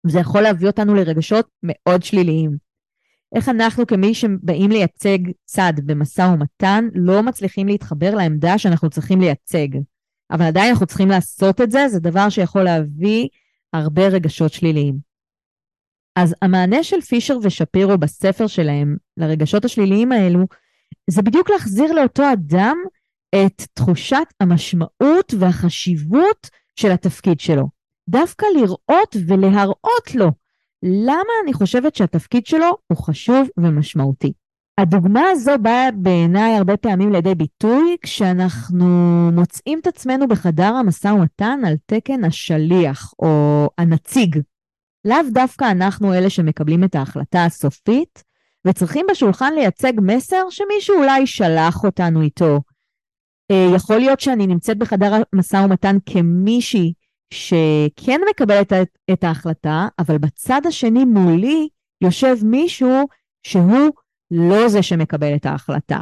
[0.08, 2.58] זה יכול להביא אותנו לרגשות מאוד שליליים.
[3.36, 9.68] איך אנחנו כמי שבאים לייצג צד במשא ומתן, לא מצליחים להתחבר לעמדה שאנחנו צריכים לייצג.
[10.32, 13.28] אבל עדיין אנחנו צריכים לעשות את זה, זה דבר שיכול להביא
[13.74, 14.98] הרבה רגשות שליליים.
[16.16, 20.40] אז המענה של פישר ושפירו בספר שלהם לרגשות השליליים האלו,
[21.10, 22.78] זה בדיוק להחזיר לאותו אדם
[23.36, 27.68] את תחושת המשמעות והחשיבות של התפקיד שלו.
[28.10, 30.32] דווקא לראות ולהראות לו
[30.84, 34.34] למה אני חושבת שהתפקיד שלו הוא חשוב ומשמעותי.
[34.82, 38.86] הדוגמה הזו באה בעיניי הרבה פעמים לידי ביטוי כשאנחנו
[39.32, 44.40] מוצאים את עצמנו בחדר המשא ומתן על תקן השליח או הנציג.
[45.06, 48.24] לאו דווקא אנחנו אלה שמקבלים את ההחלטה הסופית,
[48.68, 52.60] וצריכים בשולחן לייצג מסר שמישהו אולי שלח אותנו איתו.
[53.52, 56.94] אה, יכול להיות שאני נמצאת בחדר המשא ומתן כמישהי
[57.34, 58.74] שכן מקבלת
[59.14, 61.68] את ההחלטה, אבל בצד השני מולי
[62.04, 63.08] יושב מישהו
[63.44, 63.90] שהוא
[64.32, 65.98] לא זה שמקבל את ההחלטה.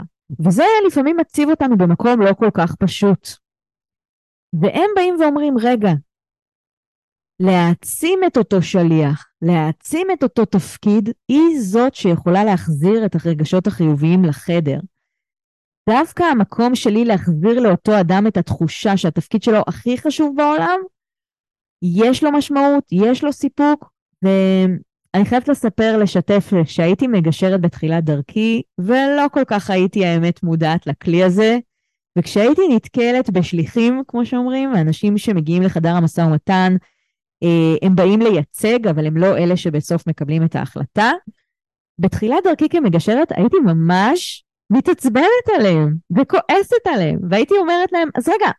[0.45, 3.27] וזה לפעמים מציב אותנו במקום לא כל כך פשוט.
[4.53, 5.89] והם באים ואומרים, רגע,
[7.39, 14.25] להעצים את אותו שליח, להעצים את אותו תפקיד, היא זאת שיכולה להחזיר את הרגשות החיוביים
[14.25, 14.79] לחדר.
[15.89, 20.79] דווקא המקום שלי להחזיר לאותו אדם את התחושה שהתפקיד שלו הכי חשוב בעולם,
[21.81, 23.91] יש לו משמעות, יש לו סיפוק,
[25.13, 31.23] ואני חייבת לספר, לשתף, שהייתי מגשרת בתחילת דרכי, ולא כל כך הייתי האמת מודעת לכלי
[31.23, 31.57] הזה,
[32.17, 36.75] וכשהייתי נתקלת בשליחים, כמו שאומרים, אנשים שמגיעים לחדר המשא ומתן,
[37.43, 41.11] אה, הם באים לייצג, אבל הם לא אלה שבסוף מקבלים את ההחלטה.
[41.99, 48.51] בתחילת דרכי כמגשרת הייתי ממש מתעצבנת עליהם וכועסת עליהם, והייתי אומרת להם, אז רגע,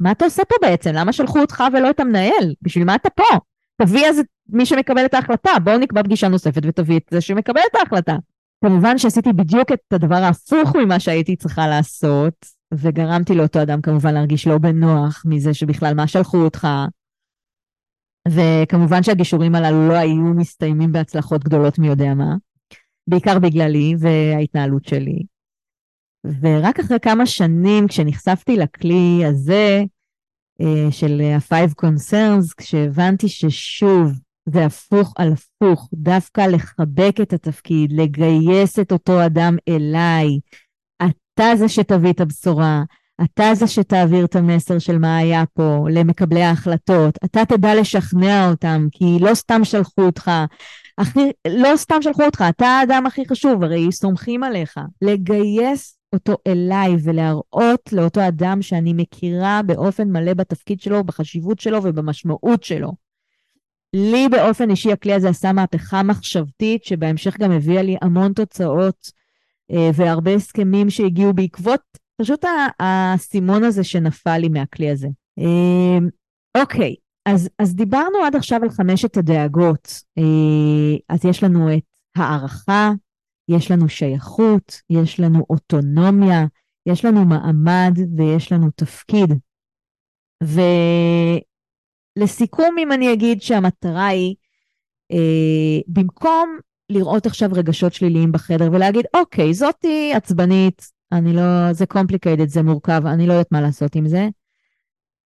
[0.00, 0.90] מה אתה עושה פה בעצם?
[0.94, 2.54] למה שלחו אותך ולא את המנהל?
[2.62, 3.38] בשביל מה אתה פה?
[3.82, 7.60] תביא אז את מי שמקבל את ההחלטה, בואו נקבע פגישה נוספת ותביא את זה שמקבל
[7.70, 8.16] את ההחלטה.
[8.64, 14.46] כמובן שעשיתי בדיוק את הדבר ההפוך ממה שהייתי צריכה לעשות, וגרמתי לאותו אדם כמובן להרגיש
[14.46, 16.68] לא בנוח מזה שבכלל מה שלחו אותך.
[18.28, 22.34] וכמובן שהגישורים הללו לא היו מסתיימים בהצלחות גדולות מי יודע מה,
[23.06, 25.22] בעיקר בגללי וההתנהלות שלי.
[26.40, 29.84] ורק אחרי כמה שנים, כשנחשפתי לכלי הזה
[30.90, 34.12] של ה-Five Concerns, כשהבנתי ששוב,
[34.48, 40.38] זה הפוך על הפוך, דווקא לחבק את התפקיד, לגייס את אותו אדם אליי.
[41.02, 42.82] אתה זה שתביא את הבשורה,
[43.24, 48.86] אתה זה שתעביר את המסר של מה היה פה למקבלי ההחלטות, אתה תדע לשכנע אותם,
[48.92, 50.30] כי לא סתם שלחו אותך,
[50.98, 54.74] הכי, לא סתם שלחו אותך, אתה האדם הכי חשוב, הרי סומכים עליך.
[55.02, 62.62] לגייס אותו אליי ולהראות לאותו אדם שאני מכירה באופן מלא בתפקיד שלו, בחשיבות שלו ובמשמעות
[62.62, 62.92] שלו.
[63.94, 69.10] לי באופן אישי הכלי הזה עשה מהפכה מחשבתית, שבהמשך גם הביאה לי המון תוצאות
[69.70, 71.80] אה, והרבה הסכמים שהגיעו בעקבות
[72.20, 72.44] פשוט
[72.80, 75.08] האסימון הזה שנפל לי מהכלי הזה.
[75.38, 75.98] אה,
[76.60, 76.94] אוקיי,
[77.26, 80.02] אז, אז דיברנו עד עכשיו על חמשת הדאגות.
[80.18, 81.82] אה, אז יש לנו את
[82.16, 82.92] הערכה,
[83.48, 86.46] יש לנו שייכות, יש לנו אוטונומיה,
[86.86, 89.32] יש לנו מעמד ויש לנו תפקיד.
[92.16, 94.34] ולסיכום, אם אני אגיד שהמטרה היא,
[95.12, 96.58] אה, במקום
[96.90, 100.82] לראות עכשיו רגשות שליליים בחדר ולהגיד, אוקיי, זאתי עצבנית,
[101.12, 104.28] אני לא, זה complicated, זה מורכב, אני לא יודעת מה לעשות עם זה.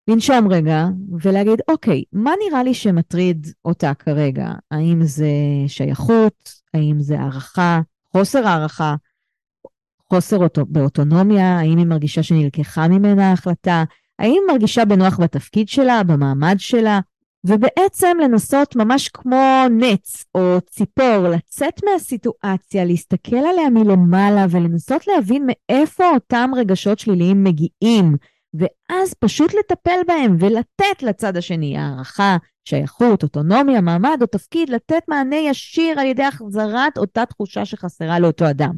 [0.09, 0.87] לנשום רגע
[1.23, 4.49] ולהגיד, אוקיי, מה נראה לי שמטריד אותה כרגע?
[4.71, 5.31] האם זה
[5.67, 6.53] שייכות?
[6.75, 7.81] האם זה הערכה?
[8.13, 8.95] חוסר הערכה?
[10.09, 11.59] חוסר אוטו, באוטונומיה?
[11.59, 13.85] האם היא מרגישה שנלקחה ממנה ההחלטה?
[14.19, 17.01] האם היא מרגישה בנוח בתפקיד שלה, במעמד שלה?
[17.45, 26.05] ובעצם לנסות ממש כמו נץ או ציפור, לצאת מהסיטואציה, להסתכל עליה מלמעלה ולנסות להבין מאיפה
[26.11, 28.17] אותם רגשות שליליים מגיעים,
[28.55, 35.37] ואז פשוט לטפל בהם ולתת לצד השני הערכה, שייכות, אוטונומיה, מעמד או תפקיד, לתת מענה
[35.37, 38.75] ישיר על ידי החזרת אותה תחושה שחסרה לאותו אדם.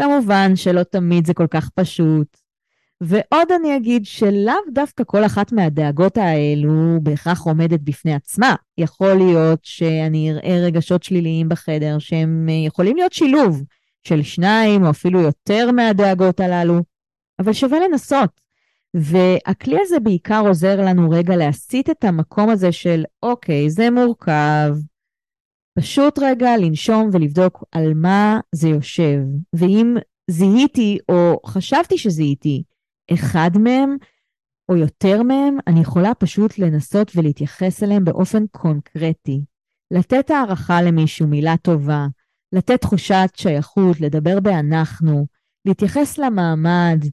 [0.00, 2.36] כמובן שלא תמיד זה כל כך פשוט,
[3.00, 8.54] ועוד אני אגיד שלאו דווקא כל אחת מהדאגות האלו בהכרח עומדת בפני עצמה.
[8.78, 13.62] יכול להיות שאני אראה רגשות שליליים בחדר שהם אה, יכולים להיות שילוב
[14.08, 16.80] של שניים או אפילו יותר מהדאגות הללו,
[17.38, 18.40] אבל שווה לנסות.
[18.94, 24.74] והכלי הזה בעיקר עוזר לנו רגע להסיט את המקום הזה של אוקיי, זה מורכב,
[25.78, 29.18] פשוט רגע לנשום ולבדוק על מה זה יושב.
[29.52, 29.96] ואם
[30.30, 32.62] זיהיתי או חשבתי שזיהיתי
[33.12, 33.96] אחד מהם
[34.68, 39.40] או יותר מהם, אני יכולה פשוט לנסות ולהתייחס אליהם באופן קונקרטי.
[39.90, 42.06] לתת הערכה למישהו, מילה טובה,
[42.52, 45.26] לתת תחושת שייכות, לדבר באנחנו,
[45.64, 47.04] להתייחס למעמד,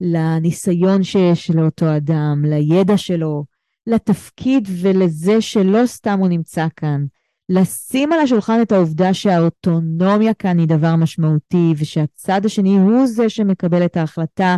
[0.00, 3.44] לניסיון שיש לאותו אדם, לידע שלו,
[3.86, 7.04] לתפקיד ולזה שלא סתם הוא נמצא כאן.
[7.48, 13.84] לשים על השולחן את העובדה שהאוטונומיה כאן היא דבר משמעותי, ושהצד השני הוא זה שמקבל
[13.84, 14.56] את ההחלטה,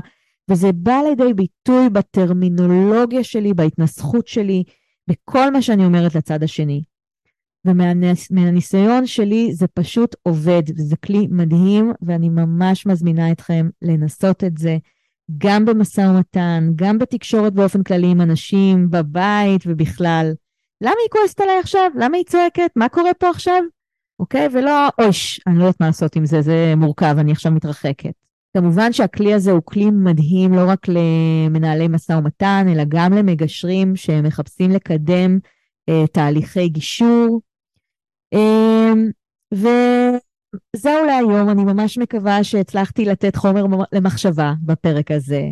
[0.50, 4.64] וזה בא לידי ביטוי בטרמינולוגיה שלי, בהתנסחות שלי,
[5.08, 6.82] בכל מה שאני אומרת לצד השני.
[7.64, 14.78] ומהניסיון שלי זה פשוט עובד, וזה כלי מדהים, ואני ממש מזמינה אתכם לנסות את זה,
[15.38, 20.32] גם במשא ומתן, גם בתקשורת באופן כללי עם אנשים, בבית ובכלל.
[20.80, 21.90] למה היא כועסת עליי עכשיו?
[21.94, 22.70] למה היא צועקת?
[22.76, 23.62] מה קורה פה עכשיו?
[24.20, 24.48] אוקיי?
[24.52, 28.12] ולא, אויש, אני לא יודעת מה לעשות עם זה, זה מורכב, אני עכשיו מתרחקת.
[28.56, 34.70] כמובן שהכלי הזה הוא כלי מדהים לא רק למנהלי משא ומתן, אלא גם למגשרים שמחפשים
[34.70, 35.38] לקדם
[35.88, 37.40] אה, תהליכי גישור.
[38.34, 38.92] אה,
[40.76, 45.42] וזהו להיום, אני ממש מקווה שהצלחתי לתת חומר למחשבה בפרק הזה.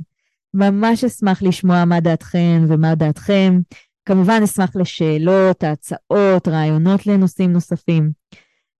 [0.55, 3.61] ממש אשמח לשמוע מה דעתכם ומה דעתכם.
[4.05, 8.11] כמובן אשמח לשאלות, הצעות, רעיונות לנושאים נוספים.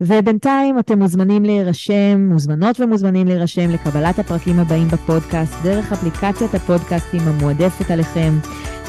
[0.03, 7.91] ובינתיים אתם מוזמנים להירשם, מוזמנות ומוזמנים להירשם לקבלת הפרקים הבאים בפודקאסט דרך אפליקציית הפודקאסטים המועדפת
[7.91, 8.33] עליכם,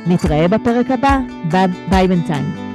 [0.07, 1.19] נתראה בפרק הבא,
[1.89, 2.72] ביי בינתיים.